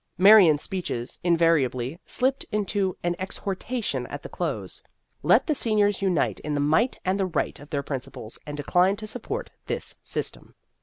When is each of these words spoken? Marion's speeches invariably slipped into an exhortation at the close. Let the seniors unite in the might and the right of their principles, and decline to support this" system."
Marion's 0.17 0.63
speeches 0.63 1.19
invariably 1.23 1.99
slipped 2.07 2.43
into 2.51 2.97
an 3.03 3.15
exhortation 3.19 4.07
at 4.07 4.23
the 4.23 4.29
close. 4.29 4.81
Let 5.21 5.45
the 5.45 5.53
seniors 5.53 6.01
unite 6.01 6.39
in 6.39 6.55
the 6.55 6.59
might 6.59 6.99
and 7.05 7.19
the 7.19 7.27
right 7.27 7.59
of 7.59 7.69
their 7.69 7.83
principles, 7.83 8.39
and 8.43 8.57
decline 8.57 8.95
to 8.95 9.05
support 9.05 9.51
this" 9.67 9.97
system." 10.13 10.55